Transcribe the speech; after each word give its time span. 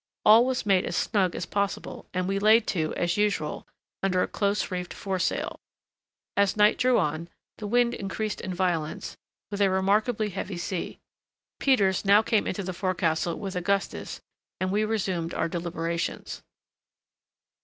All 0.25 0.47
was 0.47 0.65
made 0.65 0.83
as 0.87 0.95
snug 0.95 1.35
as 1.35 1.45
possible, 1.45 2.07
and 2.11 2.27
we 2.27 2.39
laid 2.39 2.65
to, 2.69 2.91
as 2.95 3.17
usual, 3.17 3.67
under 4.01 4.23
a 4.23 4.27
close 4.27 4.71
reefed 4.71 4.95
foresail. 4.95 5.59
As 6.35 6.57
night 6.57 6.79
drew 6.79 6.97
on, 6.97 7.29
the 7.59 7.67
wind 7.67 7.93
increased 7.93 8.41
in 8.41 8.51
violence, 8.51 9.15
with 9.51 9.61
a 9.61 9.69
remarkably 9.69 10.29
heavy 10.29 10.57
sea. 10.57 10.97
Peters 11.59 12.03
now 12.03 12.23
came 12.23 12.47
into 12.47 12.63
the 12.63 12.73
forecastle 12.73 13.37
with 13.37 13.55
Augustus, 13.55 14.19
and 14.59 14.71
we 14.71 14.83
resumed 14.83 15.35
our 15.35 15.47
deliberations. 15.47 16.41